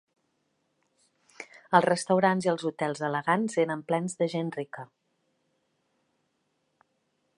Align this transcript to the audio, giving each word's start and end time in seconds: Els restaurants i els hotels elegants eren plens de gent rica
Els 1.79 1.85
restaurants 1.85 2.47
i 2.47 2.51
els 2.53 2.65
hotels 2.69 3.03
elegants 3.09 3.59
eren 3.67 3.85
plens 3.91 4.19
de 4.23 4.29
gent 4.35 4.53
rica 4.59 4.87